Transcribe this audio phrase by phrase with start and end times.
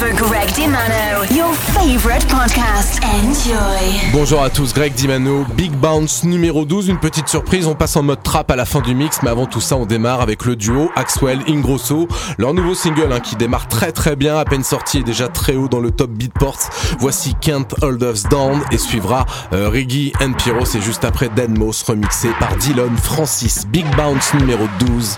[0.00, 2.98] for Greg Dimano, your favorite podcast.
[3.04, 4.10] Enjoy.
[4.14, 8.02] Bonjour à tous, Greg Dimano, Big Bounce numéro 12, une petite surprise, on passe en
[8.02, 10.56] mode trap à la fin du mix, mais avant tout ça on démarre avec le
[10.56, 12.08] duo Axwell Ingrosso,
[12.38, 15.54] leur nouveau single hein, qui démarre très très bien, à peine sorti et déjà très
[15.54, 16.70] haut dans le top beatports.
[16.98, 22.30] Voici Can't Hold Down et suivra euh, Riggy and Pyro, c'est juste après Deadmos remixé
[22.40, 25.16] par Dylan Francis, Big Bounce numéro 12,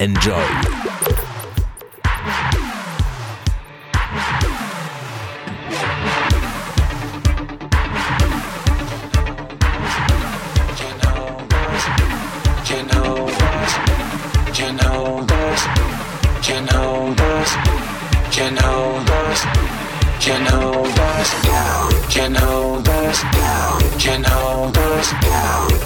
[0.00, 1.03] enjoy.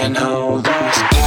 [0.00, 1.19] that you're around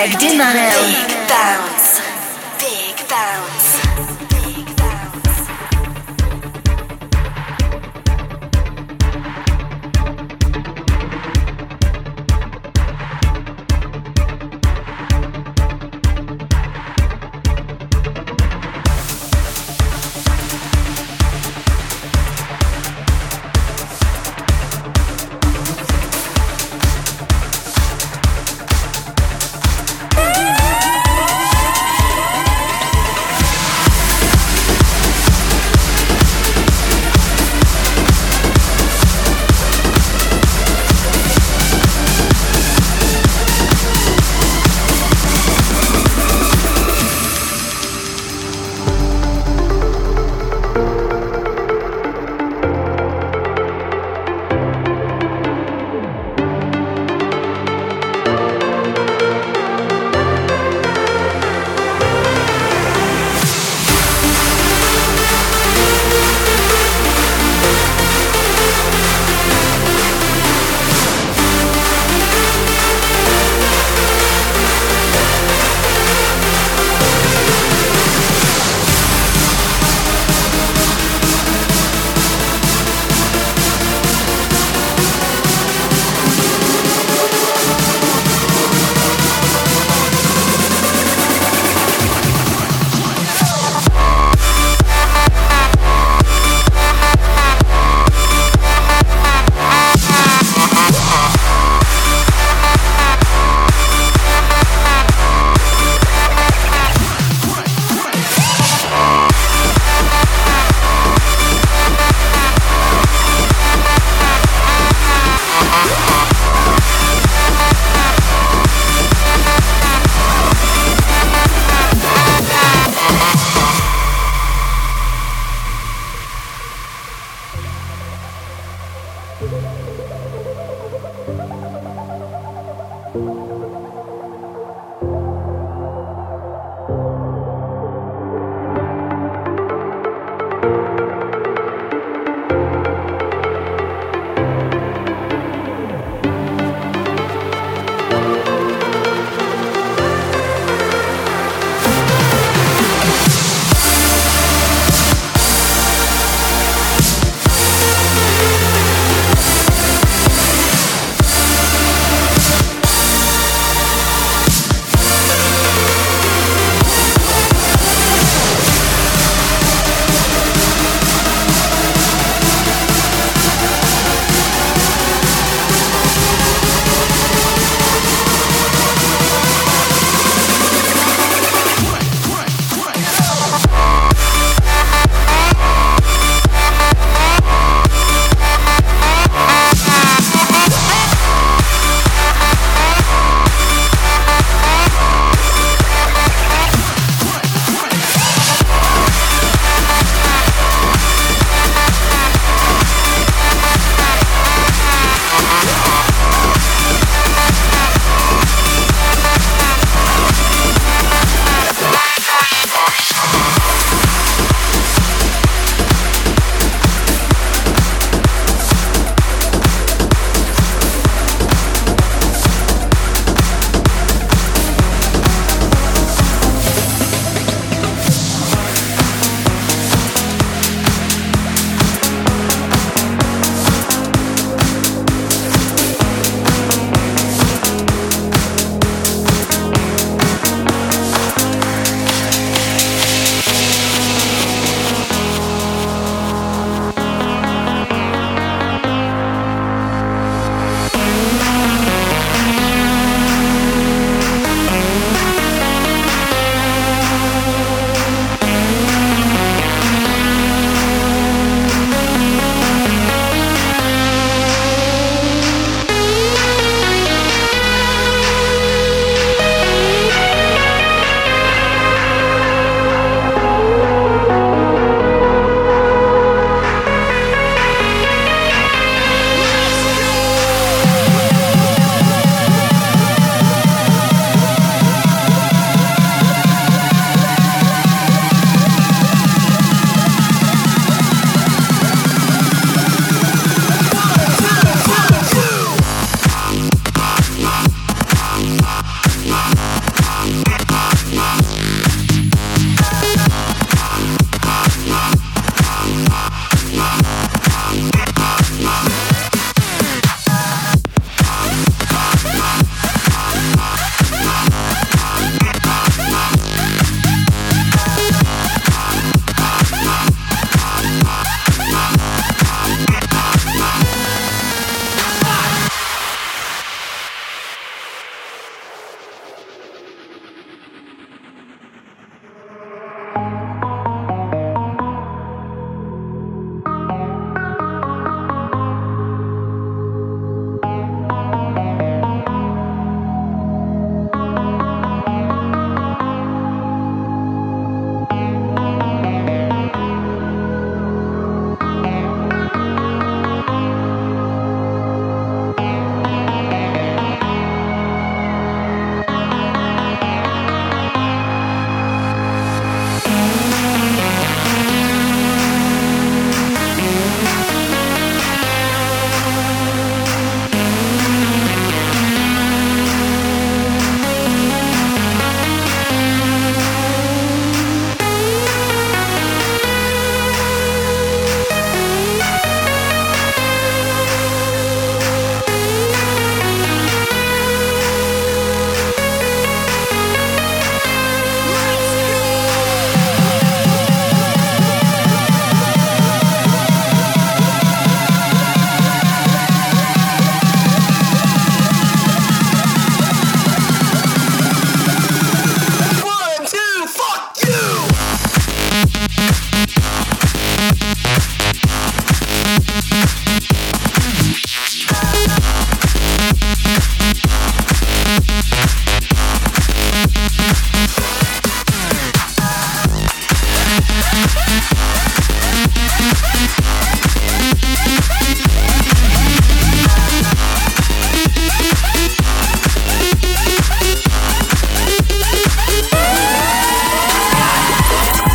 [0.00, 1.09] Greg Dimano.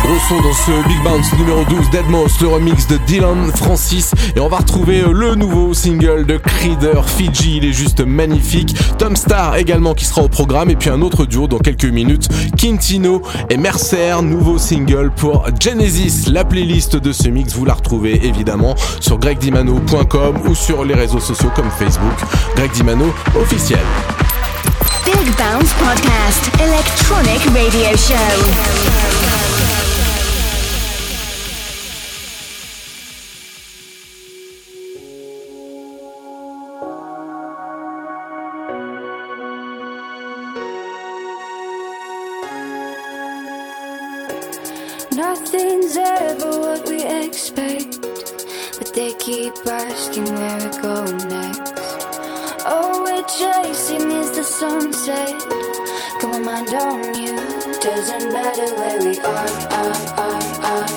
[0.06, 4.12] Chanson dans ce Big Bounce numéro 12 Deadmos, le remix de Dylan Francis.
[4.36, 8.76] Et on va retrouver euh, le nouveau single de Creeder, Fiji, il est juste magnifique.
[8.98, 10.70] Tom Star également qui sera au programme.
[10.70, 16.26] Et puis un autre duo dans quelques minutes, Quintino et Mercer, nouveau single pour Genesis.
[16.30, 21.20] La playlist de ce mix, vous la retrouvez évidemment sur gregdimano.com ou sur les réseaux
[21.20, 22.16] sociaux comme Facebook.
[22.54, 23.80] Greg Dimano officiel.
[25.04, 29.55] Big Bounce Podcast, electronic radio show.
[47.26, 48.00] Expect,
[48.78, 51.74] but they keep asking where we go next.
[52.64, 55.34] All we're chasing is the sunset.
[56.20, 57.36] Got my mind on you.
[57.80, 60.88] Doesn't matter where we are, are, are, are.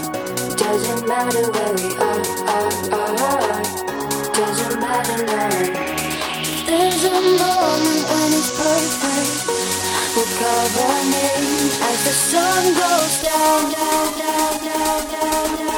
[0.56, 2.26] Doesn't matter where we are,
[2.58, 3.16] are, are.
[3.30, 3.64] are.
[4.40, 5.90] Doesn't matter now.
[6.70, 9.50] There's a moment when it's perfect.
[10.16, 15.69] We'll call our names as the sun goes down, down, down, down, down, down,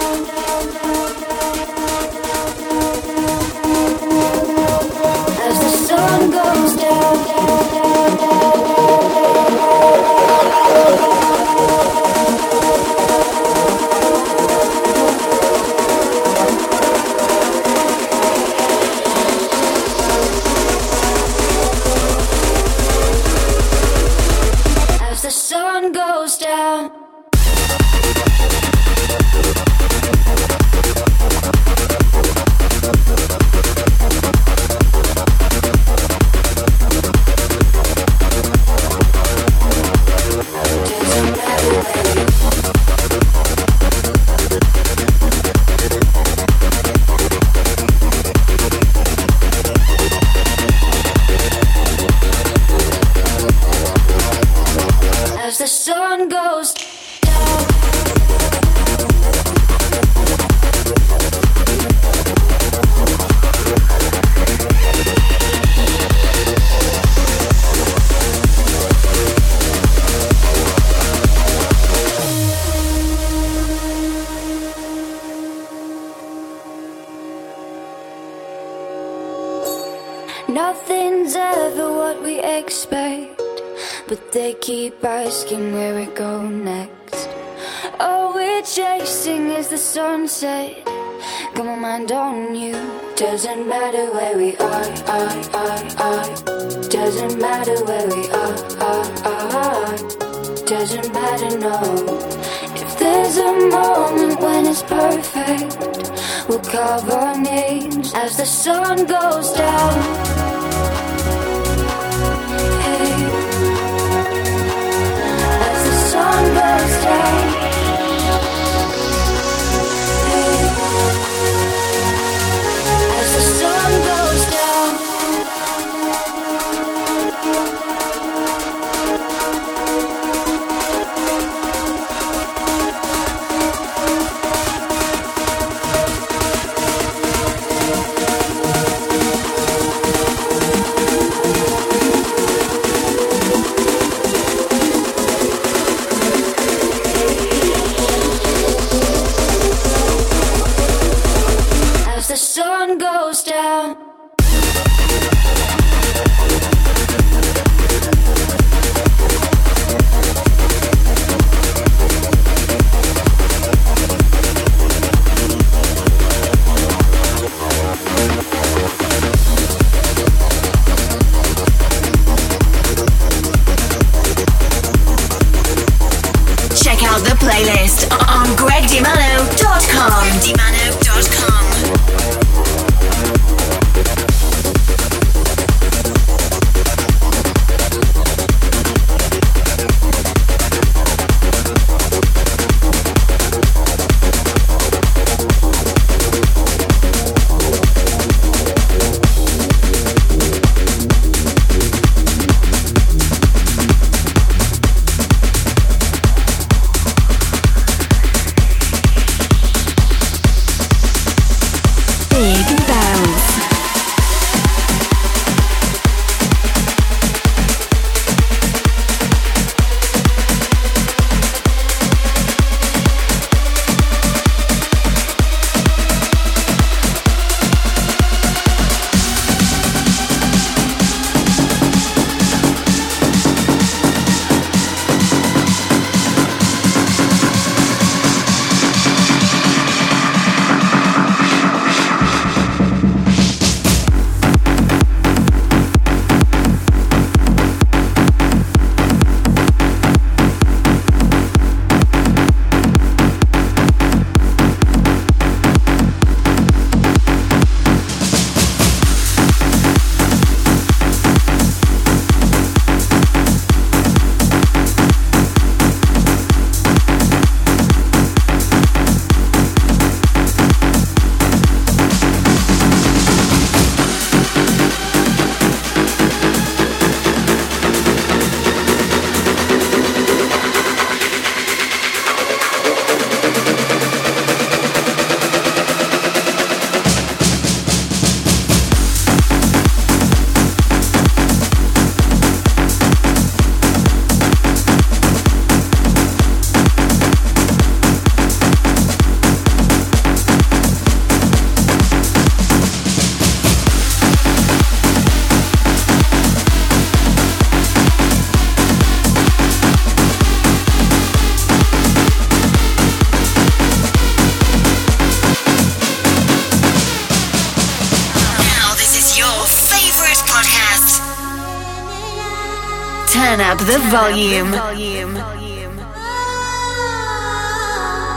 [324.12, 324.72] volume.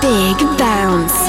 [0.01, 1.24] Big bounce.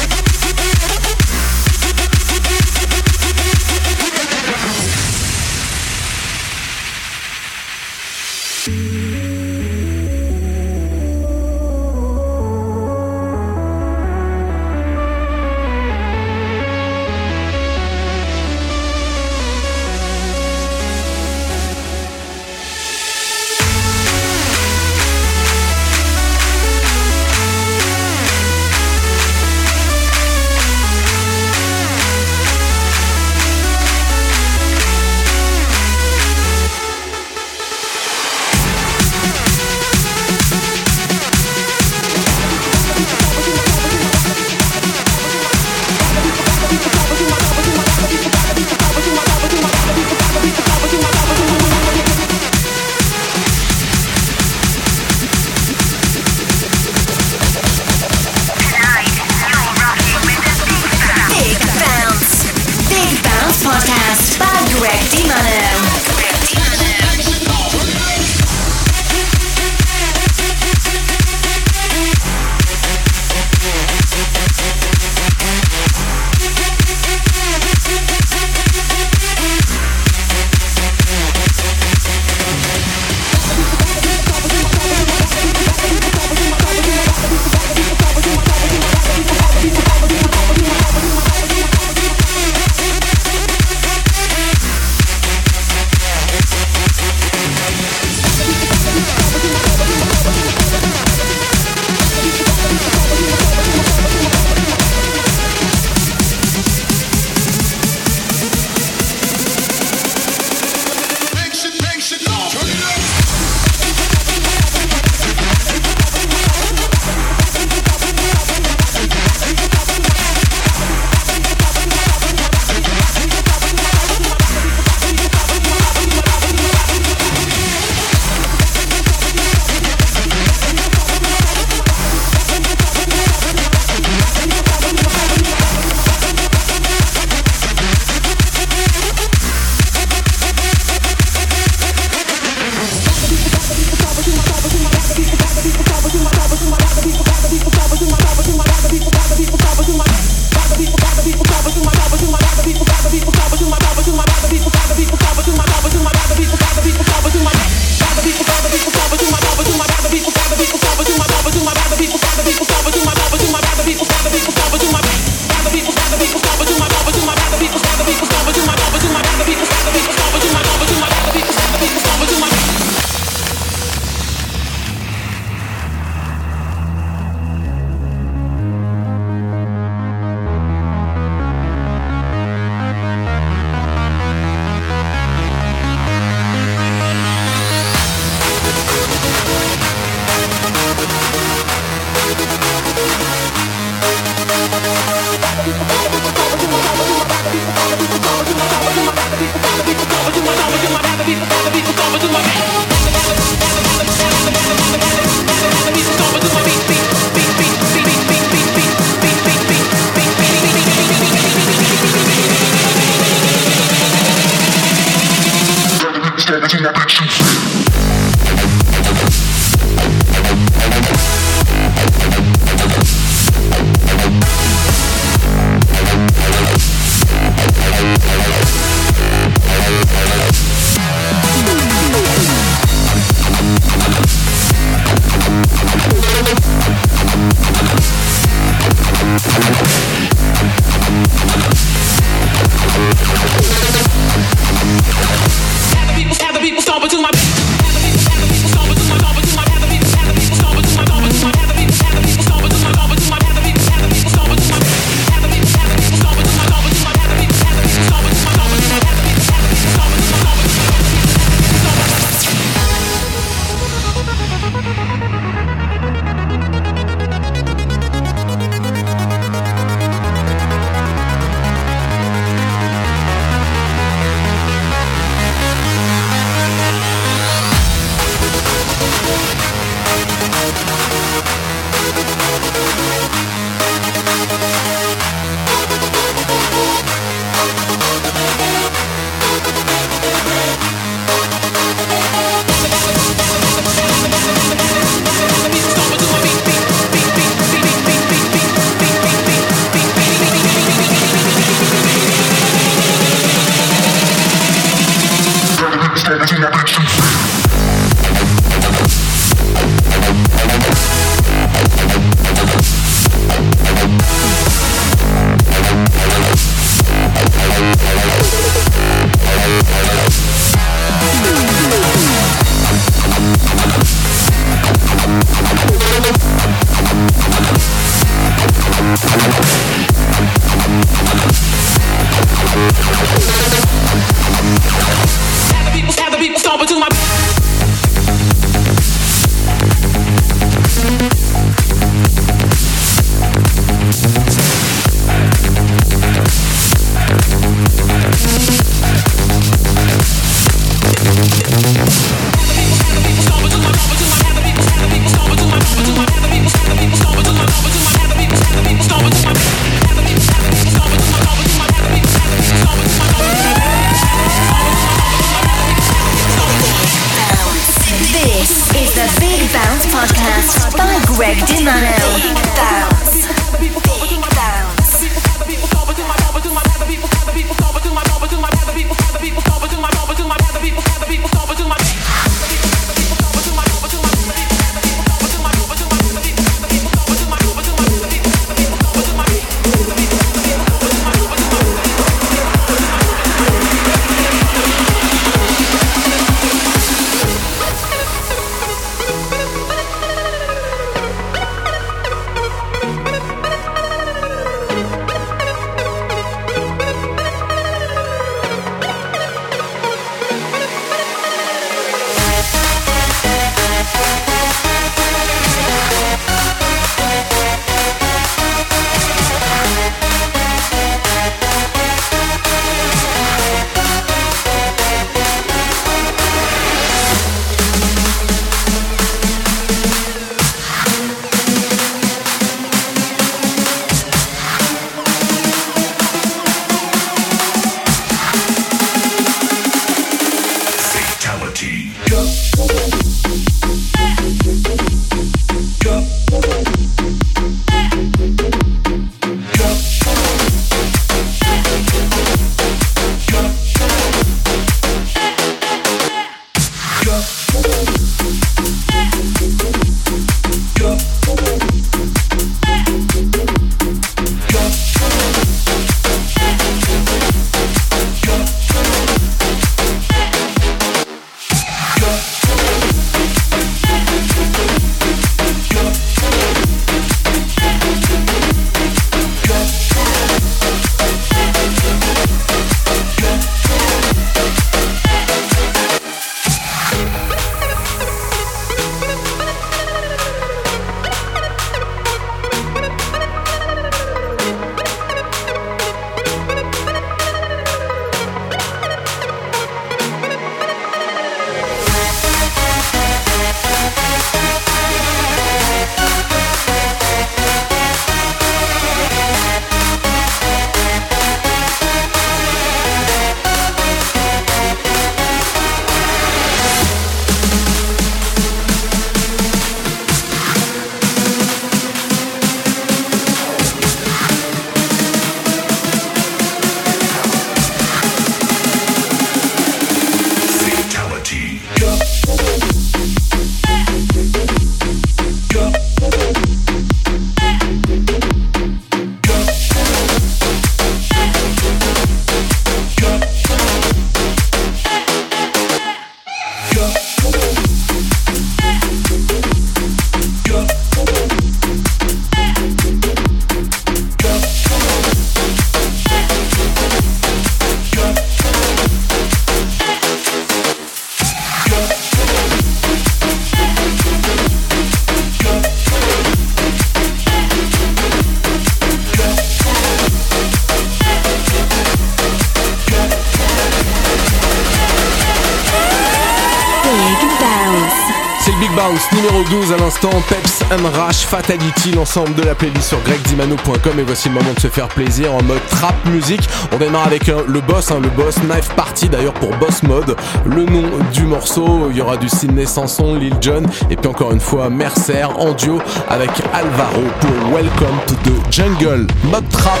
[579.68, 584.48] 12 à l'instant, Peps and Rash, Fatality, l'ensemble de la playlist sur gregdimano.com et voici
[584.48, 586.68] le moment de se faire plaisir en mode trap musique.
[586.92, 590.84] On démarre avec le boss, hein, le boss Knife Party d'ailleurs pour Boss Mode, le
[590.84, 594.60] nom du morceau, il y aura du Sydney Sanson, Lil Jon et puis encore une
[594.60, 600.00] fois Mercer en duo avec Alvaro pour Welcome to the Jungle, mode trap,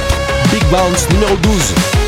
[0.52, 1.99] Big Bounce numéro 12.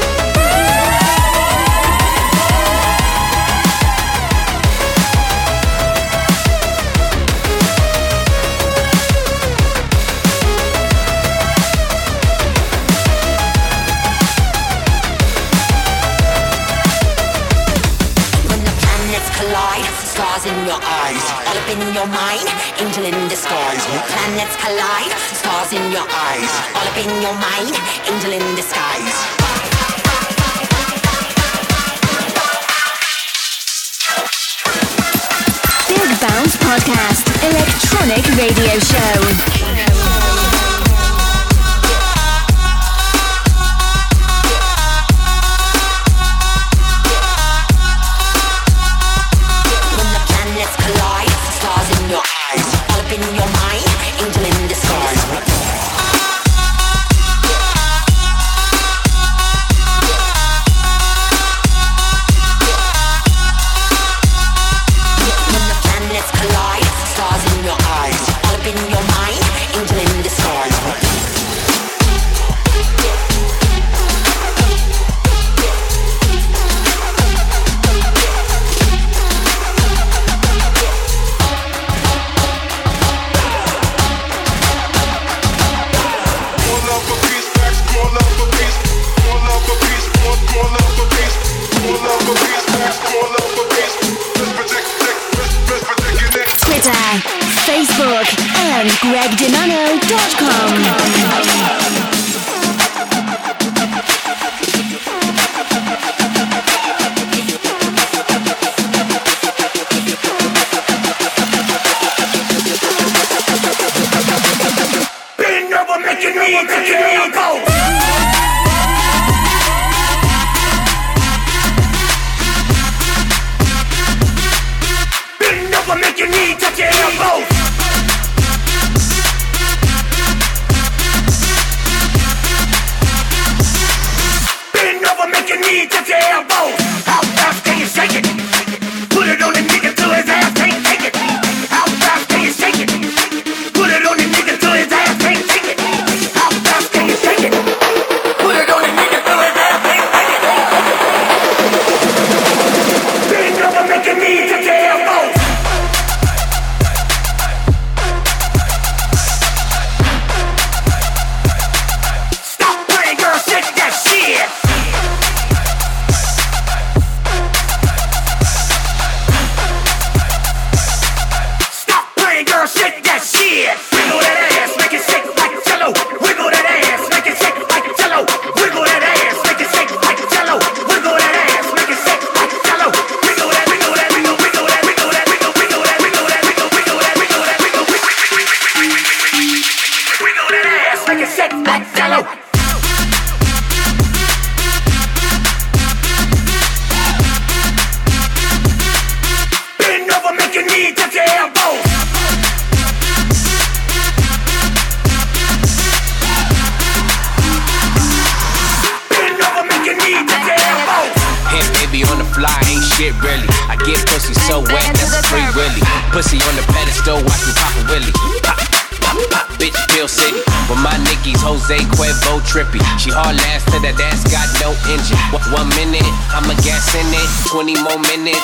[22.02, 22.48] Your mind,
[22.80, 23.84] angel in disguise.
[24.10, 26.52] Planets collide, stars in your eyes.
[26.74, 27.74] All up in your mind,
[28.10, 29.14] angel in disguise.
[35.86, 39.81] Big Bounce Podcast, electronic radio show.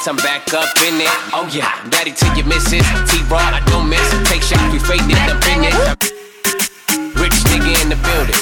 [0.09, 1.13] I'm back up in it.
[1.37, 2.81] Oh yeah, daddy to your missus.
[3.13, 4.01] T-Raw, I don't miss.
[4.25, 5.77] Take shots, we fake it up in it.
[7.13, 8.41] Rich nigga in the building.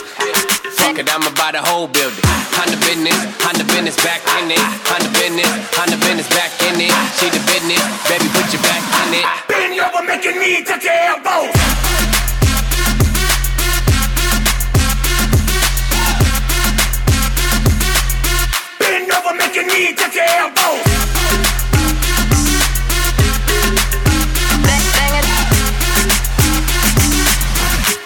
[0.78, 2.22] Fuck it, I'm about the whole building.
[2.54, 4.62] Honda business, Honda business back in it.
[4.86, 6.94] Honda business, Honda business back in it.
[7.18, 9.26] She the business, baby, put your back in it.
[9.50, 10.06] Bend over,
[18.96, 20.80] Bend over, make your knee touch your elbow.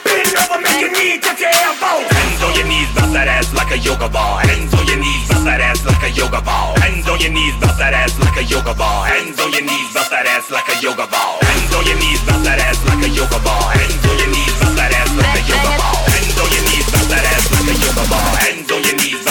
[0.03, 2.03] Bend over, make your knee touch your elbow.
[2.11, 4.43] Hands on your knees, bounce that ass like a yoga ball.
[4.43, 6.75] Hands on your knees, bust that ass like a yoga ball.
[6.83, 9.05] Hands on your knees, bust that ass like a yoga ball.
[9.07, 11.39] Hands on your knees, bust that ass like a yoga ball.
[11.39, 13.63] Hands on your knees, bust that ass like a yoga ball.
[13.79, 16.03] Hands on your knees, bust that ass like a yoga ball.
[16.11, 18.50] Hands on your knees, bounce that ass like a yoga ball.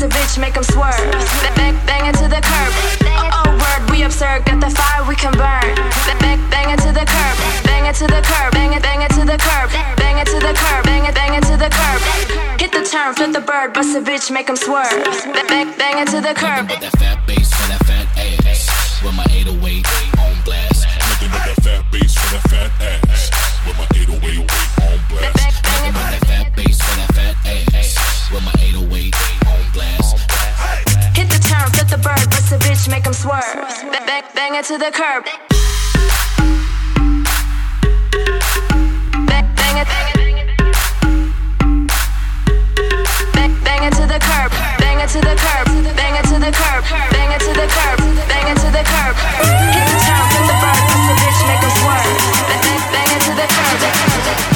[0.00, 0.96] bust a bitch, make 'em swerve.
[1.56, 2.72] Bang, bang, it to the curb.
[3.06, 5.74] Oh, oh word, we absurd, got the fire we can burn.
[6.20, 7.36] Bang, bang, it to the curb.
[7.64, 8.52] Bang it to the curb.
[8.52, 9.70] Bang it, bang it to the curb.
[9.96, 10.84] Bang it to the curb.
[10.84, 12.00] Bang it, bang it to the curb.
[12.60, 15.04] Hit the turn, flip the bird, bust a bitch, make 'em swerve.
[15.48, 16.68] Bang, bang it to the curb.
[16.68, 18.09] That fat bass that fat
[33.20, 33.44] swerve.
[33.92, 35.24] Bang, bang, bang it to the curb.
[39.28, 39.88] Bang, it.
[43.90, 44.50] To the curb.
[44.78, 45.66] Bang it to the curb.
[45.96, 46.84] Bang it to the curb.
[47.12, 47.98] Bang to the curb.
[48.30, 49.14] Bang to the curb.
[49.74, 52.08] Hit the turn, flip the bird, bust a bitch, make 'em swerve.
[52.48, 54.49] Bang, bang it to the curb.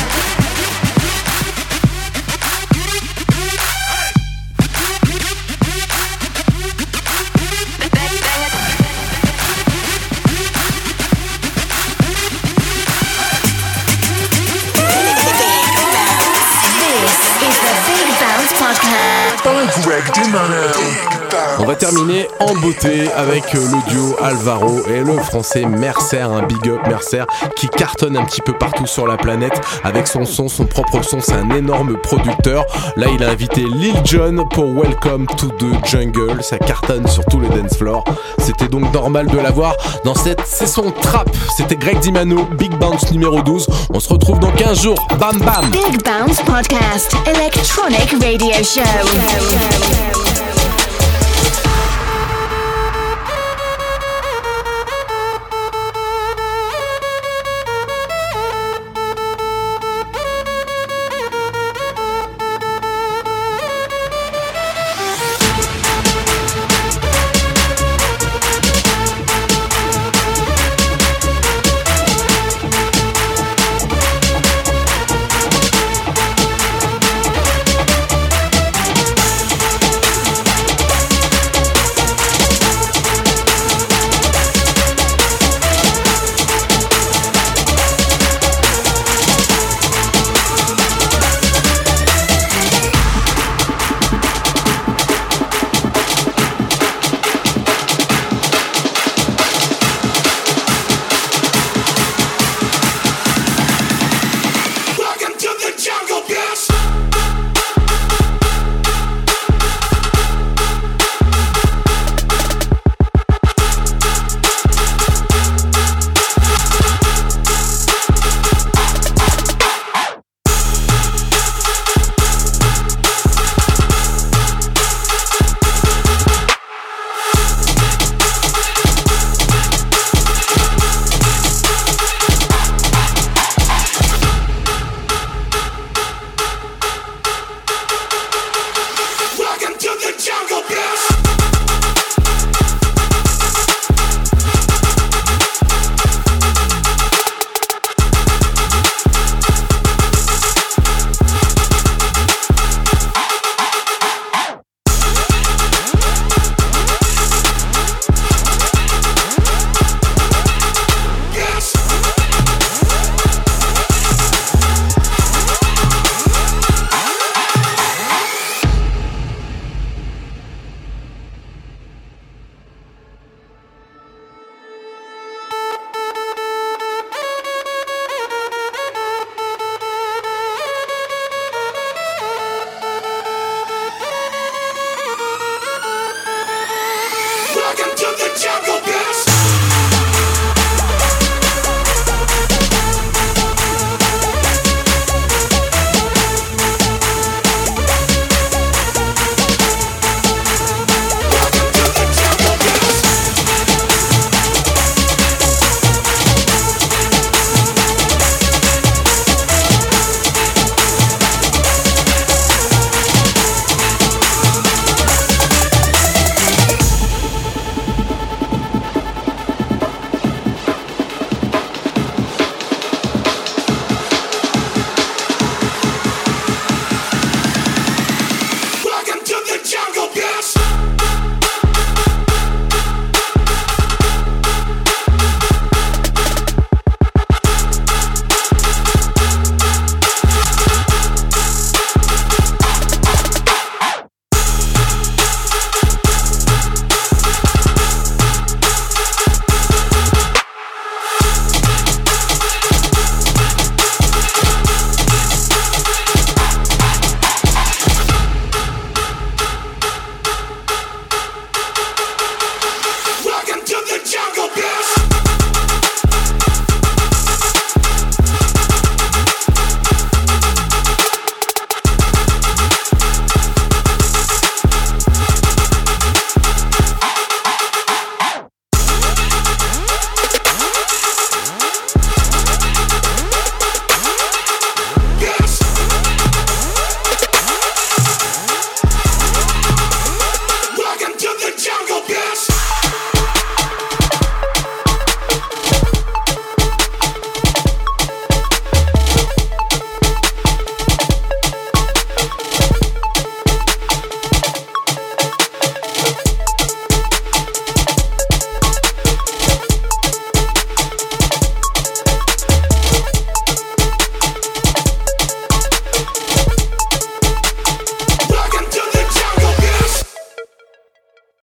[19.83, 21.14] Greg DiMano.
[21.59, 26.43] On va terminer en beauté avec euh, le duo Alvaro et le français Mercer, un
[26.43, 27.25] big up Mercer
[27.57, 31.21] qui cartonne un petit peu partout sur la planète avec son son, son propre son,
[31.21, 32.65] c'est un énorme producteur.
[32.97, 37.41] Là, il a invité Lil Jon pour Welcome to the Jungle, ça cartonne sur tous
[37.41, 38.05] les dance floors.
[38.39, 39.75] C'était donc normal de l'avoir
[40.05, 41.29] dans cette session trap.
[41.57, 43.67] C'était Greg Dimano, Big Bounce numéro 12.
[43.93, 45.07] On se retrouve dans 15 jours.
[45.19, 47.15] Bam bam Big Bounce Podcast.
[47.27, 50.34] Electronic Radio Show.